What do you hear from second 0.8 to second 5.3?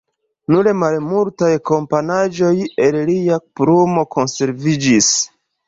malmultaj komponaĵoj el lia plumo konserviĝis.